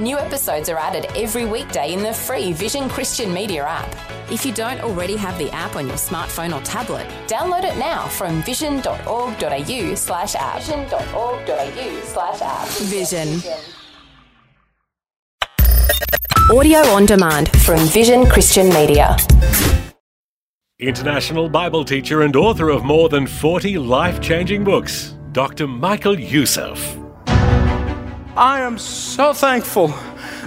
[0.00, 3.94] New episodes are added every weekday in the free Vision Christian Media app.
[4.32, 8.08] If you don't already have the app on your smartphone or tablet, download it now
[8.08, 10.62] from vision.org.au slash app.
[10.62, 12.68] Vision.org.au slash app.
[12.88, 13.42] Vision.
[16.50, 19.14] Audio on demand from Vision Christian Media.
[20.78, 25.68] International Bible teacher and author of more than 40 life changing books, Dr.
[25.68, 27.01] Michael Youssef.
[28.36, 29.88] I am so thankful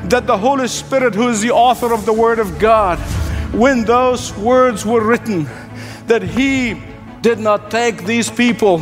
[0.05, 2.98] that the Holy Spirit, who is the author of the Word of God,
[3.53, 5.48] when those words were written,
[6.08, 6.81] that He
[7.21, 8.77] did not take these people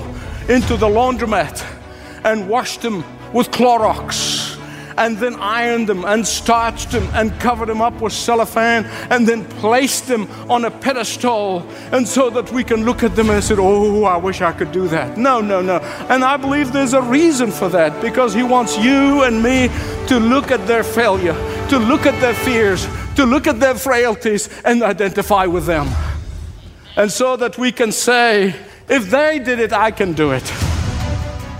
[0.48, 1.66] into the laundromat
[2.24, 3.04] and wash them
[3.34, 4.33] with Clorox
[4.98, 9.46] and then ironed them and starched them and covered them up with cellophane and then
[9.60, 13.56] placed them on a pedestal and so that we can look at them and say,
[13.58, 15.18] Oh, I wish I could do that.
[15.18, 15.78] No, no, no.
[16.10, 19.70] And I believe there's a reason for that because He wants you and me
[20.08, 21.34] to look at their failure,
[21.70, 25.88] to look at their fears, to look at their frailties and identify with them.
[26.96, 28.56] And so that we can say,
[28.88, 30.44] if they did it, I can do it.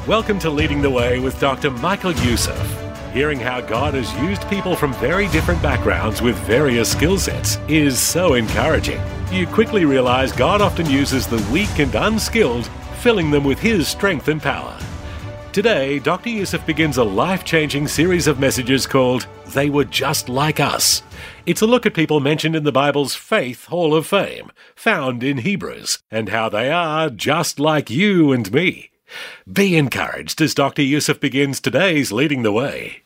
[0.08, 1.72] Welcome to Leading the Way with Dr.
[1.72, 2.83] Michael Youssef.
[3.14, 8.00] Hearing how God has used people from very different backgrounds with various skill sets is
[8.00, 9.00] so encouraging.
[9.32, 12.66] You quickly realize God often uses the weak and unskilled,
[13.02, 14.76] filling them with His strength and power.
[15.52, 16.30] Today, Dr.
[16.30, 21.04] Youssef begins a life changing series of messages called They Were Just Like Us.
[21.46, 25.38] It's a look at people mentioned in the Bible's Faith Hall of Fame, found in
[25.38, 28.90] Hebrews, and how they are just like you and me.
[29.52, 30.82] Be encouraged as Dr.
[30.82, 33.03] Youssef begins today's Leading the Way.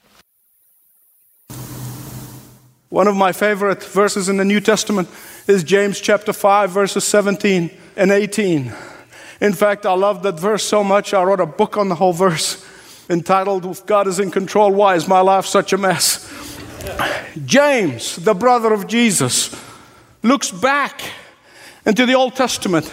[2.90, 5.10] One of my favorite verses in the New Testament
[5.46, 8.74] is James chapter 5, verses 17 and 18.
[9.42, 12.14] In fact, I love that verse so much, I wrote a book on the whole
[12.14, 12.66] verse
[13.10, 16.34] entitled, If God is in Control, Why is My Life Such a Mess?
[17.46, 19.54] James, the brother of Jesus,
[20.24, 21.02] looks back
[21.86, 22.90] into the Old Testament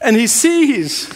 [0.00, 1.08] and he sees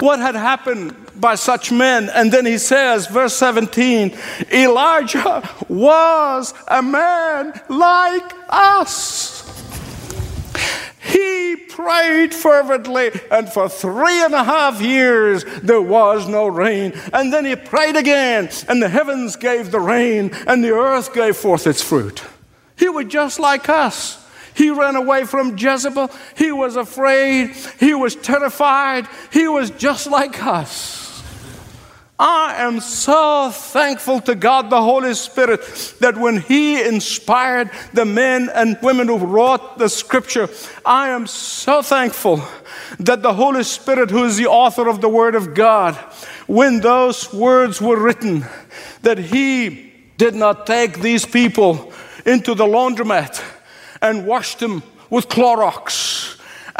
[0.00, 2.08] what had happened by such men.
[2.10, 4.16] And then he says, verse 17,
[4.52, 9.46] Elijah was a man like us.
[11.02, 16.92] He prayed fervently, and for three and a half years there was no rain.
[17.12, 21.36] And then he prayed again, and the heavens gave the rain, and the earth gave
[21.36, 22.22] forth its fruit.
[22.76, 24.18] He was just like us.
[24.54, 26.10] He ran away from Jezebel.
[26.36, 27.54] He was afraid.
[27.78, 29.08] He was terrified.
[29.32, 30.99] He was just like us.
[32.20, 35.62] I am so thankful to God the Holy Spirit
[36.00, 40.50] that when He inspired the men and women who wrote the scripture,
[40.84, 42.42] I am so thankful
[42.98, 45.94] that the Holy Spirit, who is the author of the Word of God,
[46.46, 48.44] when those words were written,
[49.00, 51.90] that He did not take these people
[52.26, 53.42] into the laundromat
[54.02, 56.29] and washed them with Clorox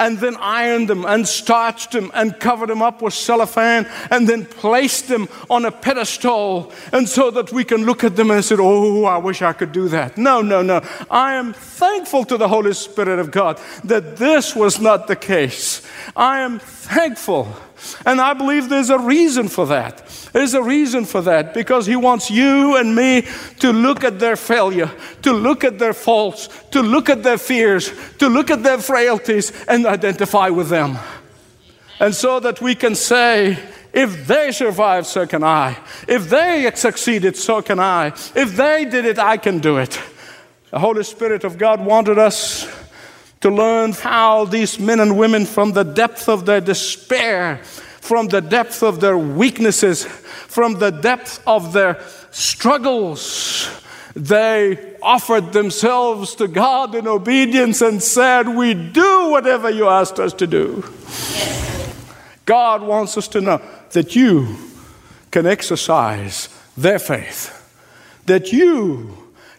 [0.00, 4.46] and then ironed them and starched them and covered them up with cellophane and then
[4.46, 8.56] placed them on a pedestal and so that we can look at them and say,
[8.58, 10.16] Oh, I wish I could do that.
[10.16, 10.80] No, no, no.
[11.10, 15.86] I am thankful to the Holy Spirit of God that this was not the case.
[16.16, 17.54] I am thankful.
[18.04, 20.06] And I believe there's a reason for that.
[20.32, 23.26] There's a reason for that because He wants you and me
[23.60, 24.90] to look at their failure,
[25.22, 29.52] to look at their faults, to look at their fears, to look at their frailties
[29.66, 30.98] and identify with them.
[31.98, 33.58] And so that we can say,
[33.92, 35.76] if they survived, so can I.
[36.06, 38.08] If they succeeded, so can I.
[38.34, 40.00] If they did it, I can do it.
[40.70, 42.64] The Holy Spirit of God wanted us
[43.40, 48.40] to learn how these men and women, from the depth of their despair, from the
[48.40, 53.70] depth of their weaknesses, from the depth of their struggles,
[54.14, 60.34] they offered themselves to God in obedience and said, We do whatever you asked us
[60.34, 60.84] to do.
[62.44, 63.62] God wants us to know
[63.92, 64.56] that you
[65.30, 67.56] can exercise their faith,
[68.26, 69.16] that you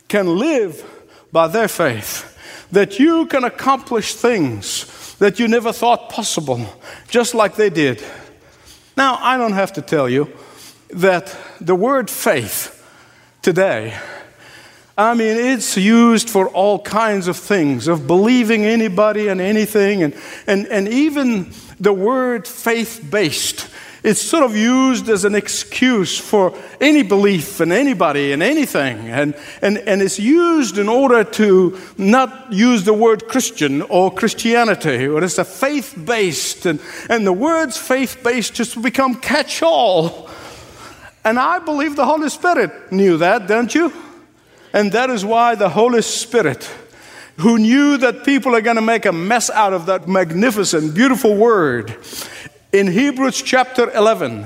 [0.08, 0.86] can live
[1.32, 2.31] by their faith
[2.72, 6.66] that you can accomplish things that you never thought possible,
[7.08, 8.04] just like they did.
[8.98, 10.32] Now, I don't have to tell you
[10.90, 12.78] that the word faith
[13.42, 13.98] today,
[14.98, 20.16] I mean, it's used for all kinds of things, of believing anybody and anything, and,
[20.48, 23.68] and, and even the word faith based.
[24.04, 28.98] It's sort of used as an excuse for any belief in anybody and anything.
[29.10, 35.06] And, and, and it's used in order to not use the word Christian or Christianity,
[35.06, 36.66] or it's a faith based.
[36.66, 40.30] And, and the words faith based just become catch all.
[41.24, 43.94] And I believe the Holy Spirit knew that, don't you?
[44.74, 46.68] And that is why the Holy Spirit,
[47.38, 51.36] who knew that people are going to make a mess out of that magnificent, beautiful
[51.36, 51.96] word,
[52.72, 54.46] in Hebrews chapter 11,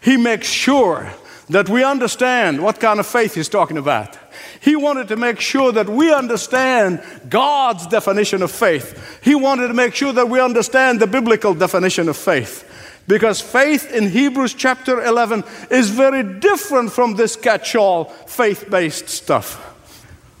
[0.00, 1.12] he makes sure
[1.48, 4.18] that we understand what kind of faith he's talking about.
[4.60, 9.20] He wanted to make sure that we understand God's definition of faith.
[9.22, 12.64] He wanted to make sure that we understand the biblical definition of faith.
[13.06, 19.08] Because faith in Hebrews chapter 11 is very different from this catch all faith based
[19.08, 19.62] stuff.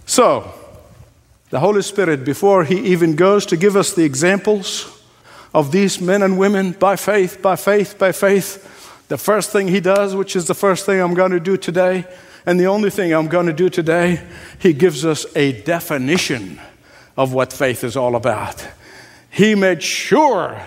[0.06, 0.52] So,
[1.50, 4.95] the Holy Spirit, before He even goes to give us the examples
[5.56, 9.80] of these men and women by faith, by faith, by faith, the first thing He
[9.80, 12.04] does, which is the first thing I'm going to do today,
[12.44, 14.20] and the only thing I'm going to do today,
[14.58, 16.60] He gives us a definition
[17.16, 18.68] of what faith is all about.
[19.30, 20.60] He made sure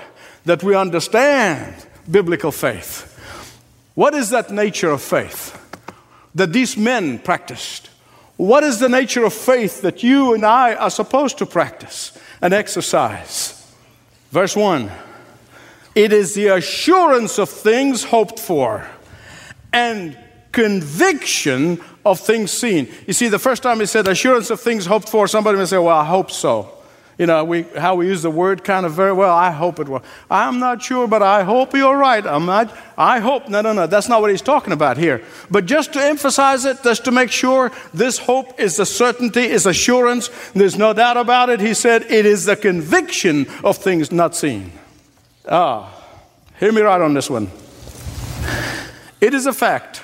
[0.45, 3.06] that we understand biblical faith.
[3.94, 5.56] What is that nature of faith
[6.33, 7.91] that these men practiced?
[8.38, 12.56] What is the nature of faith that you and I are supposed to practice and
[12.56, 13.58] exercise?
[14.31, 14.91] Verse 1
[15.95, 18.87] It is the assurance of things hoped for
[19.71, 20.17] and
[20.51, 22.91] conviction of things seen.
[23.05, 25.77] You see, the first time he said assurance of things hoped for, somebody may say,
[25.77, 26.78] Well, I hope so
[27.19, 29.36] you know, we, how we use the word kind of very well.
[29.36, 30.01] I hope it will.
[30.31, 32.25] I'm not sure, but I hope you're right.
[32.25, 33.50] I'm not, I hope.
[33.50, 33.88] No, no, no.
[33.88, 35.21] That's not what he's talking about here.
[35.51, 39.66] But just to emphasize it, just to make sure this hope is a certainty, is
[39.66, 40.30] assurance.
[40.54, 41.60] There's no doubt about it.
[41.60, 44.72] He said it is the conviction of things not seen.
[45.45, 45.94] Ah,
[46.57, 47.51] hear me right on this one.
[49.19, 50.01] It is a fact.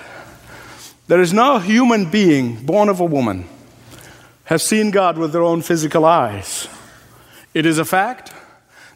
[1.07, 3.47] There is no human being born of a woman
[4.43, 6.67] has seen God with their own physical eyes.
[7.55, 8.33] It is a fact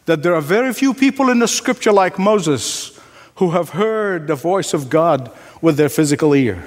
[0.04, 3.00] that there are very few people in the scripture like Moses
[3.36, 6.62] who have heard the voice of God with their physical ear.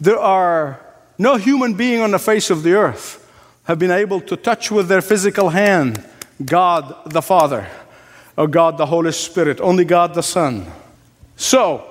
[0.00, 0.80] There are
[1.18, 3.20] no human being on the face of the earth
[3.64, 6.02] have been able to touch with their physical hand
[6.42, 7.68] God the Father
[8.34, 10.66] or God the Holy Spirit, only God the Son.
[11.36, 11.84] So,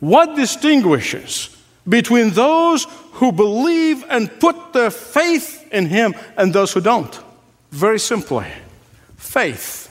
[0.00, 1.54] what distinguishes
[1.86, 7.20] between those who believe and put their faith in Him and those who don't?
[7.72, 8.46] Very simply,
[9.16, 9.88] faith.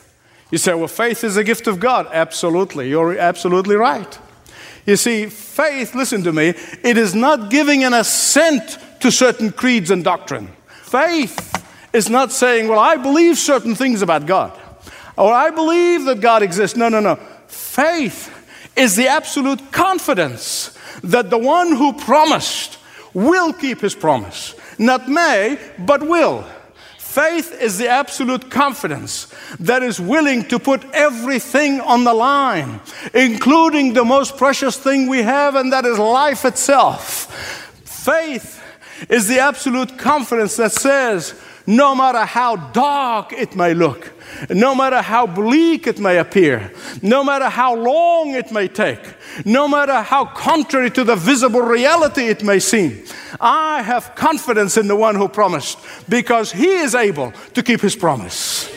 [0.51, 2.07] You say, well, faith is a gift of God.
[2.11, 2.89] Absolutely.
[2.89, 4.19] You're absolutely right.
[4.85, 9.89] You see, faith, listen to me, it is not giving an assent to certain creeds
[9.89, 10.49] and doctrine.
[10.83, 11.51] Faith
[11.91, 14.57] is not saying, well, I believe certain things about God,
[15.17, 16.77] or I believe that God exists.
[16.77, 17.15] No, no, no.
[17.47, 18.29] Faith
[18.75, 22.77] is the absolute confidence that the one who promised
[23.13, 24.53] will keep his promise.
[24.77, 26.45] Not may, but will.
[27.11, 29.27] Faith is the absolute confidence
[29.59, 32.79] that is willing to put everything on the line,
[33.13, 37.27] including the most precious thing we have, and that is life itself.
[37.83, 38.63] Faith
[39.09, 41.35] is the absolute confidence that says,
[41.67, 44.13] no matter how dark it may look,
[44.49, 49.01] no matter how bleak it may appear, no matter how long it may take,
[49.45, 53.03] no matter how contrary to the visible reality it may seem,
[53.39, 55.77] I have confidence in the one who promised
[56.09, 58.69] because he is able to keep his promise.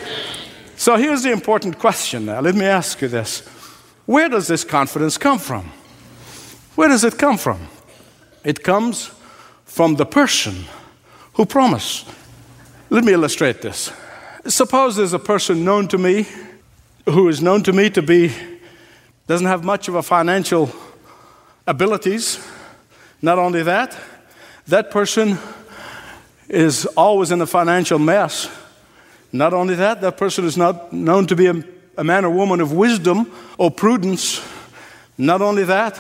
[0.77, 2.41] So here's the important question now.
[2.41, 3.41] Let me ask you this
[4.07, 5.71] Where does this confidence come from?
[6.75, 7.69] Where does it come from?
[8.43, 9.11] It comes
[9.65, 10.65] from the person
[11.35, 12.09] who promised.
[12.91, 13.93] Let me illustrate this.
[14.47, 16.27] Suppose there's a person known to me
[17.07, 18.31] who is known to me to be,
[19.27, 20.71] doesn't have much of a financial
[21.67, 22.47] abilities.
[23.23, 23.97] Not only that,
[24.67, 25.39] that person
[26.47, 28.51] is always in a financial mess.
[29.33, 31.65] Not only that, that person is not known to be a,
[31.97, 34.47] a man or woman of wisdom or prudence.
[35.17, 35.99] Not only that,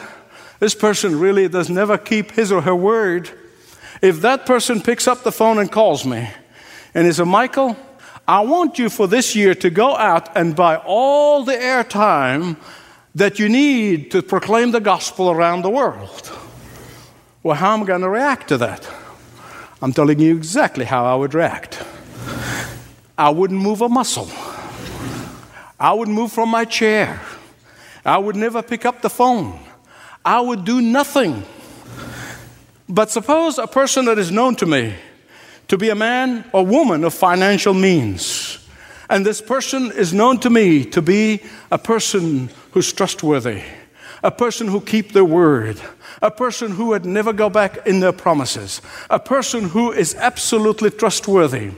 [0.60, 3.30] this person really does never keep his or her word.
[4.02, 6.28] If that person picks up the phone and calls me,
[6.92, 7.74] and he said, Michael,
[8.26, 12.56] I want you for this year to go out and buy all the airtime
[13.14, 16.32] that you need to proclaim the gospel around the world.
[17.42, 18.88] Well, how am I going to react to that?
[19.82, 21.82] I'm telling you exactly how I would react.
[23.18, 24.30] I wouldn't move a muscle.
[25.78, 27.20] I would move from my chair.
[28.06, 29.60] I would never pick up the phone.
[30.24, 31.44] I would do nothing.
[32.88, 34.94] But suppose a person that is known to me
[35.68, 38.58] to be a man or woman of financial means,
[39.08, 41.40] and this person is known to me to be
[41.70, 43.62] a person who's trustworthy,
[44.22, 45.80] a person who keep their word,
[46.22, 48.80] a person who would never go back in their promises,
[49.10, 51.70] a person who is absolutely trustworthy.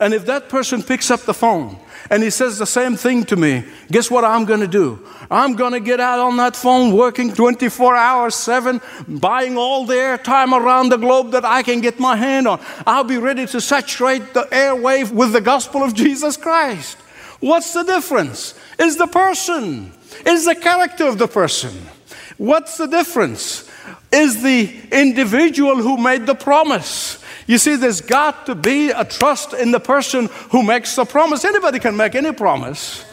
[0.00, 1.76] And if that person picks up the phone
[2.08, 5.06] and he says the same thing to me, guess what I'm going to do?
[5.30, 9.94] I'm going to get out on that phone working 24 hours, 7, buying all the
[9.94, 12.60] airtime around the globe that I can get my hand on.
[12.86, 16.96] I'll be ready to saturate the airwave with the gospel of Jesus Christ.
[17.40, 18.54] What's the difference?
[18.78, 19.92] Is the person,
[20.24, 21.74] is the character of the person.
[22.38, 23.68] What's the difference?
[24.10, 27.19] Is the individual who made the promise.
[27.50, 31.44] You see, there's got to be a trust in the person who makes the promise.
[31.44, 33.04] Anybody can make any promise.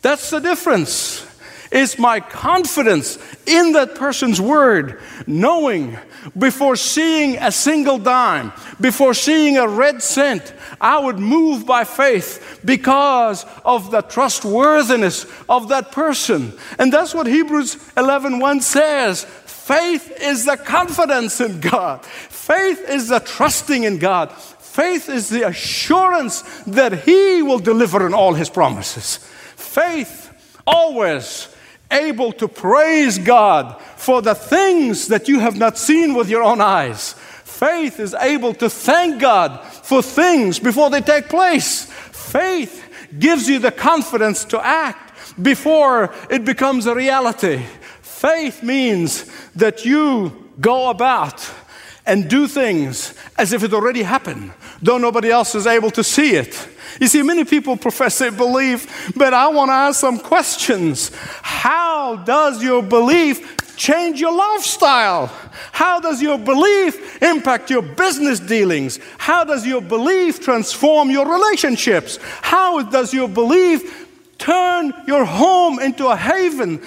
[0.00, 1.22] That's the difference.
[1.70, 5.98] It's my confidence in that person's word, knowing
[6.38, 12.60] before seeing a single dime, before seeing a red cent, I would move by faith
[12.64, 16.54] because of the trustworthiness of that person.
[16.78, 19.26] And that's what Hebrews 11:1 says.
[19.68, 22.02] Faith is the confidence in God.
[22.02, 24.32] Faith is the trusting in God.
[24.32, 29.18] Faith is the assurance that He will deliver in all His promises.
[29.56, 30.32] Faith
[30.66, 31.54] always
[31.90, 36.62] able to praise God for the things that you have not seen with your own
[36.62, 37.12] eyes.
[37.12, 41.84] Faith is able to thank God for things before they take place.
[41.84, 42.82] Faith
[43.18, 47.62] gives you the confidence to act before it becomes a reality.
[48.18, 51.48] Faith means that you go about
[52.04, 56.34] and do things as if it already happened, though nobody else is able to see
[56.34, 56.68] it.
[57.00, 61.12] You see, many people profess they believe, but I want to ask some questions.
[61.42, 65.28] How does your belief change your lifestyle?
[65.70, 68.98] How does your belief impact your business dealings?
[69.18, 72.18] How does your belief transform your relationships?
[72.42, 74.08] How does your belief
[74.38, 76.80] turn your home into a haven?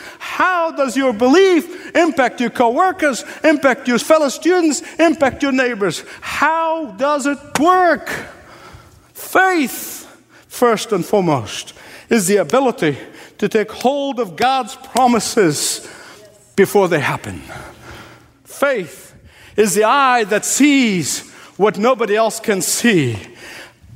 [0.62, 6.03] How does your belief impact your coworkers, impact your fellow students, impact your neighbors?
[6.22, 8.08] How does it work?
[9.12, 10.06] Faith,
[10.48, 11.74] first and foremost,
[12.10, 12.96] is the ability
[13.39, 15.89] to take hold of God's promises
[16.56, 17.41] before they happen.
[18.44, 19.15] Faith
[19.58, 21.27] is the eye that sees
[21.58, 23.18] what nobody else can see.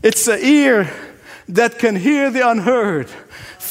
[0.02, 0.92] It's the ear
[1.48, 3.12] that can hear the unheard.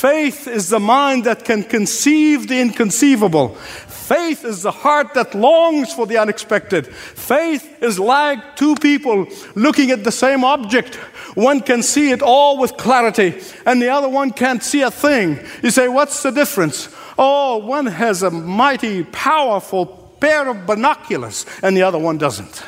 [0.05, 3.55] Faith is the mind that can conceive the inconceivable.
[3.55, 6.87] Faith is the heart that longs for the unexpected.
[6.87, 10.97] Faith is like two people looking at the same object.
[11.37, 15.41] One can see it all with clarity, and the other one can't see a thing.
[15.63, 16.95] You say, What's the difference?
[17.17, 19.87] Oh, one has a mighty, powerful
[20.21, 22.63] pair of binoculars, and the other one doesn't.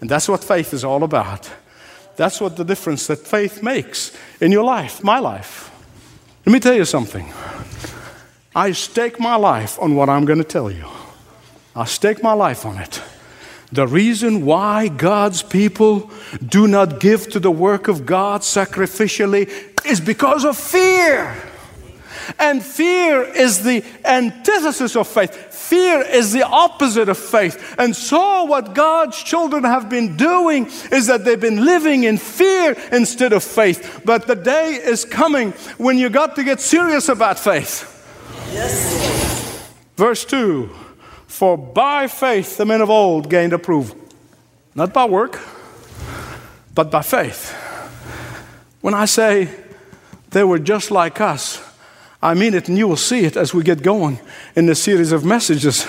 [0.00, 1.50] And that's what faith is all about.
[2.16, 5.69] That's what the difference that faith makes in your life, my life.
[6.50, 7.32] Let me tell you something.
[8.56, 10.84] I stake my life on what I'm going to tell you.
[11.76, 13.00] I stake my life on it.
[13.70, 16.10] The reason why God's people
[16.44, 19.48] do not give to the work of God sacrificially
[19.86, 21.36] is because of fear.
[22.36, 25.49] And fear is the antithesis of faith.
[25.70, 27.76] Fear is the opposite of faith.
[27.78, 32.76] And so, what God's children have been doing is that they've been living in fear
[32.90, 34.02] instead of faith.
[34.04, 37.86] But the day is coming when you got to get serious about faith.
[38.52, 39.70] Yes.
[39.94, 40.68] Verse 2
[41.28, 43.96] For by faith the men of old gained approval,
[44.74, 45.38] not by work,
[46.74, 47.52] but by faith.
[48.80, 49.48] When I say
[50.30, 51.62] they were just like us,
[52.22, 54.20] I mean it, and you will see it as we get going
[54.54, 55.86] in this series of messages.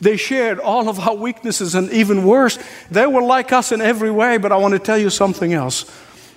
[0.00, 2.58] They shared all of our weaknesses, and even worse,
[2.90, 4.38] they were like us in every way.
[4.38, 5.88] But I want to tell you something else.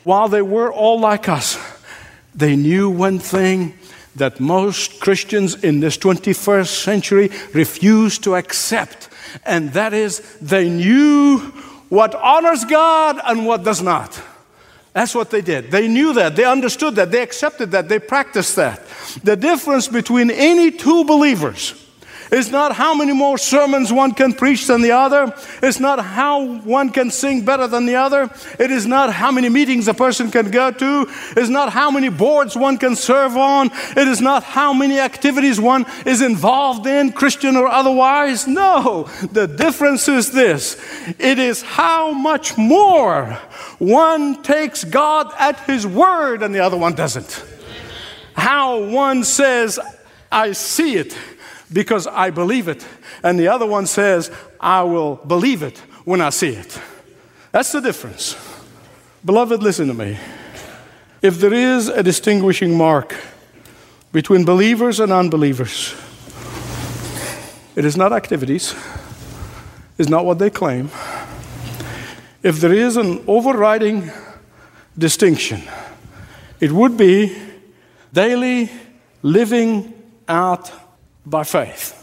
[0.04, 1.58] While they were all like us,
[2.36, 3.74] they knew one thing
[4.16, 9.10] that most Christians in this 21st century refuse to accept,
[9.46, 11.40] and that is they knew
[11.90, 14.22] what honors God and what does not.
[14.94, 15.72] That's what they did.
[15.72, 16.36] They knew that.
[16.36, 17.12] They understood that.
[17.12, 17.90] They accepted that.
[17.90, 18.82] They practiced that.
[19.24, 21.83] The difference between any two believers
[22.34, 25.34] is not how many more sermons one can preach than the other.
[25.62, 28.30] It's not how one can sing better than the other.
[28.60, 31.06] It is not how many meetings a person can go to.
[31.38, 33.70] It's not how many boards one can serve on.
[33.96, 38.48] It is not how many activities one is involved in, Christian or otherwise.
[38.48, 40.78] No, the difference is this
[41.20, 43.26] it is how much more
[43.78, 47.46] one takes God at His word and the other one doesn't.
[48.34, 49.80] How one says,
[50.32, 51.16] I see it
[51.74, 52.86] because I believe it.
[53.24, 56.80] And the other one says, I will believe it when I see it.
[57.52, 58.36] That's the difference.
[59.26, 60.18] Beloved, listen to me.
[61.22, 63.16] If there is a distinguishing mark
[64.12, 65.96] between believers and unbelievers,
[67.76, 68.76] it is not activities,
[69.98, 70.92] it's not what they claim.
[72.44, 74.12] If there is an overriding
[74.98, 75.64] distinction,
[76.60, 77.36] it would be
[78.12, 78.70] daily
[79.22, 79.94] living
[80.28, 80.72] out
[81.26, 82.00] by faith.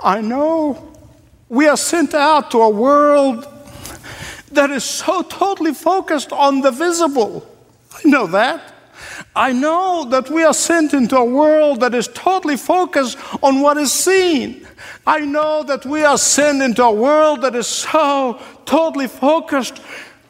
[0.00, 0.92] I know
[1.48, 3.46] we are sent out to a world
[4.50, 7.46] that is so totally focused on the visible.
[7.92, 8.72] I know that.
[9.34, 13.76] I know that we are sent into a world that is totally focused on what
[13.76, 14.66] is seen.
[15.06, 19.80] I know that we are sent into a world that is so totally focused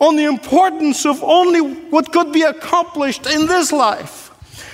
[0.00, 4.21] on the importance of only what could be accomplished in this life.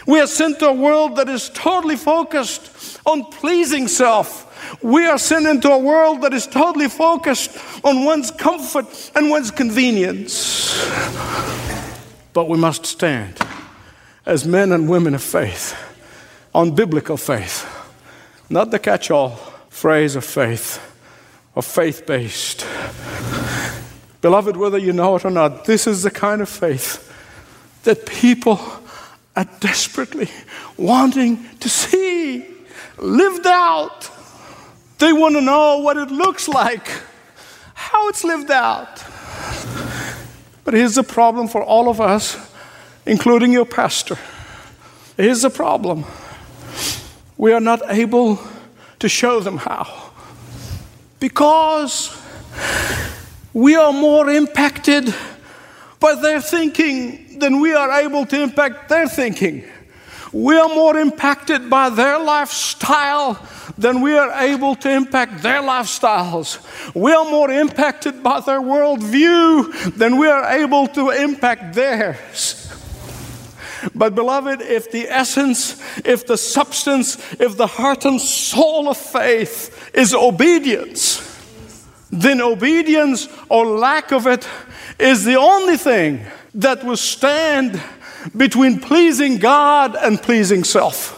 [0.07, 4.47] We are sent to a world that is totally focused on pleasing self.
[4.83, 9.51] We are sent into a world that is totally focused on one's comfort and one's
[9.51, 10.75] convenience.
[12.33, 13.39] But we must stand
[14.27, 15.77] as men and women of faith
[16.55, 17.67] on biblical faith,
[18.51, 19.37] not the catch all
[19.69, 20.81] phrase of faith,
[21.55, 22.67] of faith based.
[24.21, 27.05] Beloved, whether you know it or not, this is the kind of faith
[27.85, 28.57] that people
[29.39, 30.29] are desperately
[30.77, 32.45] wanting to see
[32.97, 34.11] lived out.
[34.99, 36.89] They want to know what it looks like,
[37.73, 39.05] how it's lived out.
[40.65, 42.37] But here's the problem for all of us,
[43.07, 44.19] including your pastor.
[45.17, 46.05] Here's the problem
[47.37, 48.41] we are not able
[48.99, 50.11] to show them how.
[51.21, 52.21] Because
[53.53, 55.15] we are more impacted
[56.01, 59.65] by their thinking than we are able to impact their thinking.
[60.33, 63.41] We are more impacted by their lifestyle
[63.79, 66.59] than we are able to impact their lifestyles.
[66.95, 72.65] We are more impacted by their worldview than we are able to impact theirs.
[73.95, 79.91] But, beloved, if the essence, if the substance, if the heart and soul of faith
[79.95, 81.25] is obedience,
[82.11, 84.47] then obedience or lack of it
[84.99, 87.81] is the only thing that will stand
[88.37, 91.15] between pleasing God and pleasing self.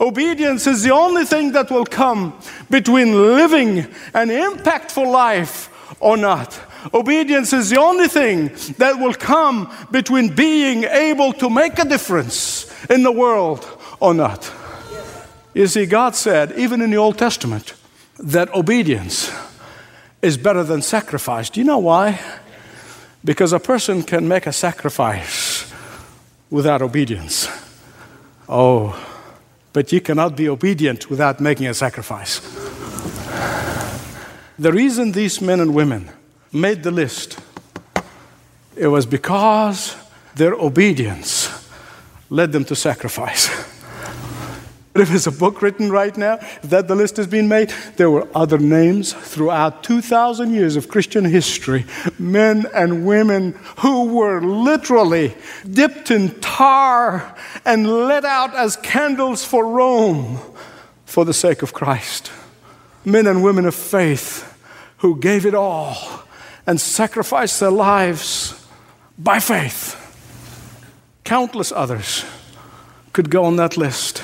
[0.00, 2.36] Obedience is the only thing that will come
[2.70, 3.78] between living
[4.14, 5.68] an impactful life
[6.00, 6.58] or not.
[6.92, 12.66] Obedience is the only thing that will come between being able to make a difference
[12.90, 13.64] in the world
[14.00, 14.52] or not.
[15.54, 17.74] You see, God said, even in the Old Testament,
[18.18, 19.30] that obedience
[20.22, 21.50] is better than sacrifice.
[21.50, 22.20] Do you know why?
[23.24, 25.72] Because a person can make a sacrifice
[26.50, 27.48] without obedience.
[28.48, 28.98] Oh,
[29.72, 32.40] but you cannot be obedient without making a sacrifice.
[34.58, 36.10] The reason these men and women
[36.52, 37.38] made the list,
[38.76, 39.96] it was because
[40.34, 41.48] their obedience
[42.28, 43.48] led them to sacrifice.
[44.94, 48.28] If there's a book written right now, that the list has been made, there were
[48.34, 51.86] other names throughout 2,000 years of Christian history,
[52.18, 55.34] men and women who were literally
[55.70, 60.38] dipped in tar and let out as candles for Rome
[61.06, 62.30] for the sake of Christ.
[63.04, 64.48] Men and women of faith
[64.98, 66.22] who gave it all
[66.66, 68.66] and sacrificed their lives
[69.18, 69.96] by faith.
[71.24, 72.24] Countless others
[73.12, 74.22] could go on that list.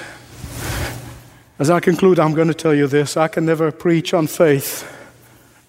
[1.61, 4.89] As I conclude, I'm going to tell you this I can never preach on faith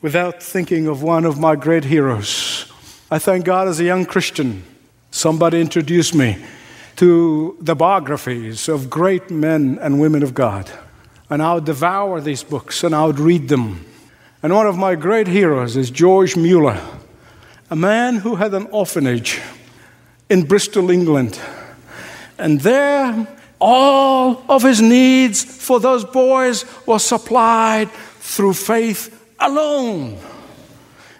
[0.03, 2.71] without thinking of one of my great heroes.
[3.09, 4.63] I thank God as a young Christian,
[5.09, 6.37] somebody introduced me
[6.97, 10.69] to the biographies of great men and women of God.
[11.27, 13.83] And I would devour these books and I would read them.
[14.43, 16.79] And one of my great heroes is George Mueller,
[17.71, 19.41] a man who had an orphanage
[20.29, 21.41] in Bristol, England.
[22.37, 30.17] And there all of his needs for those boys was supplied through faith alone.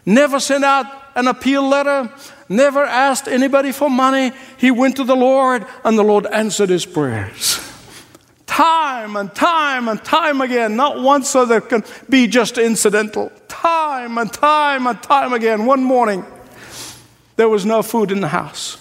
[0.06, 2.12] Never sent out an appeal letter,
[2.47, 4.32] never asked anybody for money.
[4.58, 7.60] He went to the Lord, and the Lord answered his prayers.
[8.47, 13.32] Time and time and time again, not once so there can be just incidental.
[13.47, 15.65] Time and time and time again.
[15.65, 16.25] One morning,
[17.36, 18.78] there was no food in the house.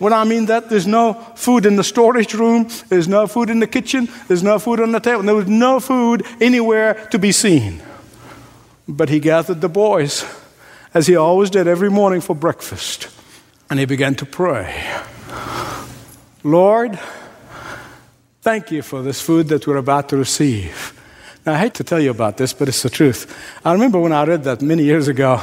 [0.00, 3.60] When I mean that, there's no food in the storage room, there's no food in
[3.60, 7.32] the kitchen, there's no food on the table, there was no food anywhere to be
[7.32, 7.82] seen.
[8.88, 10.24] But he gathered the boys,
[10.94, 13.08] as he always did every morning for breakfast,
[13.68, 14.74] and he began to pray
[16.42, 16.98] Lord,
[18.40, 20.98] thank you for this food that we're about to receive.
[21.44, 23.28] Now, I hate to tell you about this, but it's the truth.
[23.66, 25.42] I remember when I read that many years ago,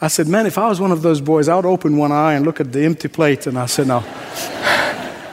[0.00, 2.34] I said, Man, if I was one of those boys, I would open one eye
[2.34, 3.46] and look at the empty plate.
[3.46, 4.00] And I said, Now,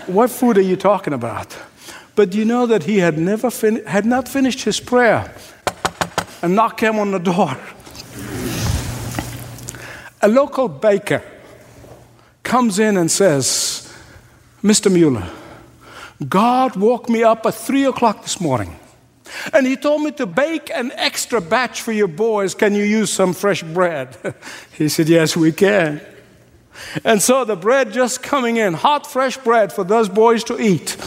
[0.08, 1.56] what food are you talking about?
[2.16, 5.34] But you know that he had, never fin- had not finished his prayer
[6.42, 7.58] and knock came on the door.
[10.22, 11.22] A local baker
[12.42, 13.94] comes in and says,
[14.64, 14.92] Mr.
[14.92, 15.30] Mueller,
[16.28, 18.80] God woke me up at three o'clock this morning.
[19.54, 22.56] And he told me to bake an extra batch for your boys.
[22.56, 24.18] Can you use some fresh bread?
[24.78, 26.02] he said, Yes, we can.
[27.04, 30.98] And so the bread just coming in, hot, fresh bread for those boys to eat.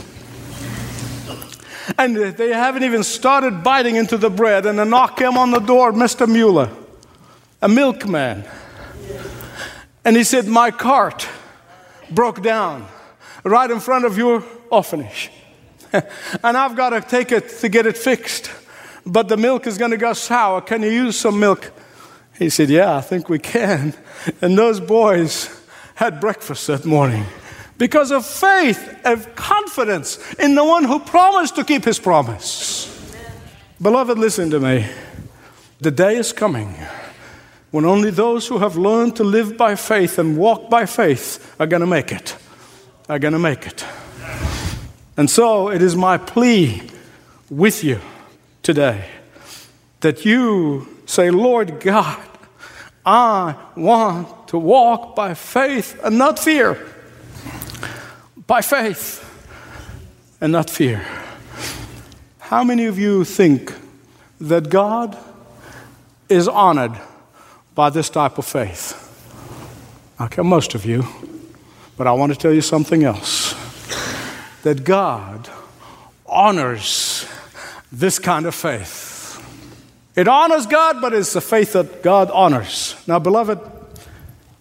[1.96, 5.58] And they haven't even started biting into the bread, and a knock came on the
[5.58, 6.28] door, Mr.
[6.28, 6.70] Mueller,
[7.62, 8.44] a milkman.
[10.04, 11.28] And he said, My cart
[12.10, 12.86] broke down
[13.42, 15.30] right in front of your orphanage.
[16.42, 18.51] and I've got to take it to get it fixed.
[19.07, 20.61] But the milk is going to go sour.
[20.61, 21.72] Can you use some milk?
[22.38, 23.94] He said, Yeah, I think we can.
[24.42, 25.48] And those boys
[25.94, 27.24] had breakfast that morning
[27.79, 32.94] because of faith, of confidence in the one who promised to keep his promise.
[33.81, 34.87] Beloved, listen to me.
[35.81, 36.74] The day is coming
[37.70, 41.66] when only those who have learned to live by faith and walk by faith are
[41.66, 42.37] going to make it.
[43.09, 43.85] Are going to make it.
[45.18, 46.81] And so it is my plea
[47.50, 48.00] with you
[48.62, 49.04] today
[49.98, 52.24] that you say, Lord God,
[53.04, 56.78] I want to walk by faith and not fear.
[58.46, 59.24] By faith
[60.40, 61.04] and not fear.
[62.38, 63.74] How many of you think
[64.40, 65.18] that God
[66.28, 66.96] is honored
[67.74, 68.94] by this type of faith?
[70.20, 71.04] Okay, most of you.
[71.96, 73.47] But I want to tell you something else
[74.62, 75.48] that God
[76.26, 77.26] honors
[77.90, 79.16] this kind of faith.
[80.14, 82.96] It honors God, but it's the faith that God honors.
[83.06, 83.60] Now, beloved,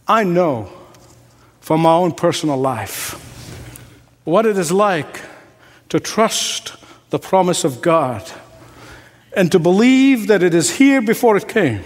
[0.08, 0.70] I know
[1.60, 3.24] from my own personal life
[4.24, 5.22] what it is like
[5.90, 6.76] to trust
[7.10, 8.30] the promise of God
[9.36, 11.82] and to believe that it is here before it came.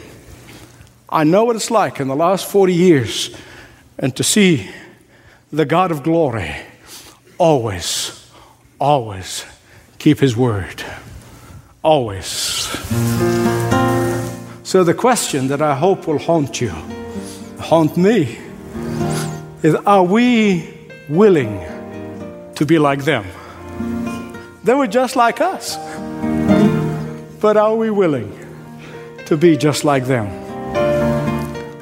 [1.09, 3.35] I know what it's like in the last 40 years
[3.97, 4.69] and to see
[5.51, 6.55] the God of glory
[7.41, 8.29] always,
[8.79, 9.45] always
[9.97, 10.83] keep his word.
[11.81, 12.27] Always.
[14.63, 16.69] So, the question that I hope will haunt you,
[17.59, 18.37] haunt me,
[19.63, 20.71] is are we
[21.09, 21.59] willing
[22.55, 23.25] to be like them?
[24.63, 25.77] They were just like us.
[27.41, 28.31] But are we willing
[29.25, 30.27] to be just like them?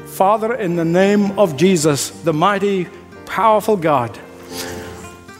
[0.08, 2.88] Father, in the name of Jesus, the mighty,
[3.26, 4.18] powerful God,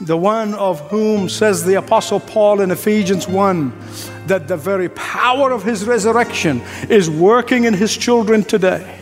[0.00, 3.72] the one of whom says the Apostle Paul in Ephesians 1
[4.26, 8.98] that the very power of his resurrection is working in his children today.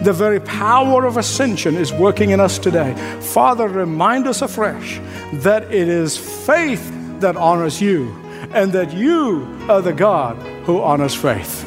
[0.00, 2.94] The very power of ascension is working in us today.
[3.20, 5.00] Father, remind us afresh
[5.34, 8.10] that it is faith that honors you
[8.52, 11.64] and that you are the God who honors faith.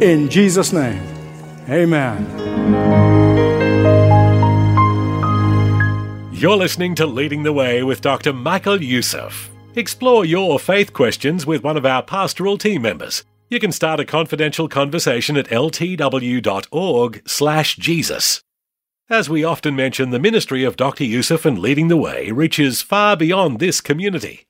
[0.00, 1.02] In Jesus' name,
[1.68, 3.53] amen.
[6.44, 8.34] You're listening to Leading the Way with Dr.
[8.34, 9.50] Michael Youssef.
[9.76, 13.24] Explore your faith questions with one of our pastoral team members.
[13.48, 18.42] You can start a confidential conversation at ltw.org/jesus.
[19.08, 21.04] As we often mention, the ministry of Dr.
[21.04, 24.44] Youssef and Leading the Way reaches far beyond this community.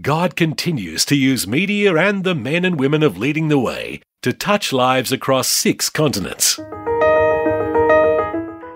[0.00, 4.32] God continues to use media and the men and women of Leading the Way to
[4.32, 6.60] touch lives across six continents.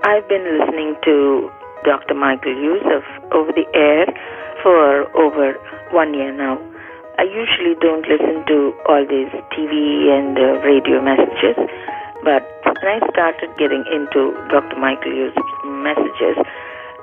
[0.02, 1.52] I've been listening to
[1.84, 2.14] Dr.
[2.14, 4.08] Michael Youssef over the air
[4.62, 5.54] for over
[5.92, 6.58] one year now.
[7.18, 11.54] I usually don't listen to all these TV and uh, radio messages,
[12.24, 14.76] but when I started getting into Dr.
[14.80, 16.40] Michael Youssef's messages,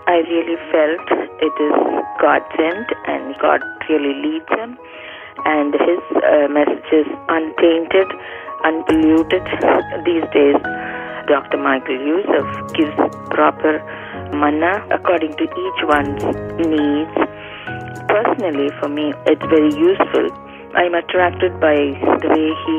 [0.07, 1.05] I really felt
[1.39, 1.77] it is
[2.19, 4.77] God sent and God really leads him.
[5.45, 8.11] And his uh, messages untainted,
[8.65, 9.45] unpolluted.
[10.05, 10.59] These days,
[11.27, 11.57] Dr.
[11.57, 12.93] Michael Youssef gives
[13.29, 13.79] proper
[14.33, 16.23] manna according to each one's
[16.57, 17.15] needs.
[18.07, 20.31] Personally, for me, it's very useful.
[20.75, 21.75] I'm attracted by
[22.21, 22.77] the way he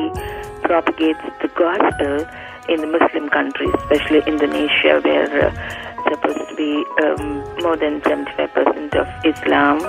[0.66, 2.24] propagates the gospel
[2.68, 8.94] in the Muslim countries, especially Indonesia, where uh, supposed to be um, more than 75%
[8.94, 9.80] of Islam.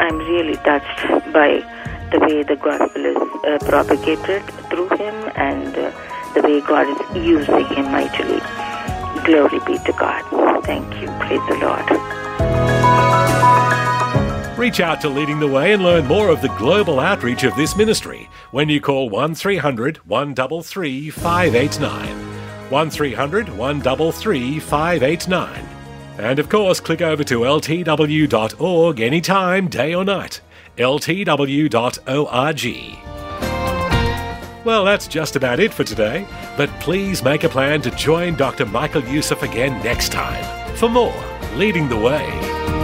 [0.00, 1.00] I'm really touched
[1.32, 1.62] by
[2.10, 5.90] the way the gospel is uh, propagated through him and uh,
[6.34, 8.63] the way God is using him mightily.
[9.24, 10.64] Glory be to God.
[10.64, 11.08] Thank you.
[11.18, 11.88] Praise the Lord.
[14.58, 17.76] Reach out to Leading the Way and learn more of the global outreach of this
[17.76, 22.70] ministry when you call 1300 133 589.
[22.70, 25.68] 1300 133 589.
[26.18, 30.40] And of course, click over to ltw.org anytime, day or night.
[30.78, 31.64] ltw.org.
[34.64, 38.64] Well, that's just about it for today, but please make a plan to join Dr.
[38.64, 40.42] Michael Youssef again next time
[40.76, 41.14] for more
[41.54, 42.83] Leading the Way.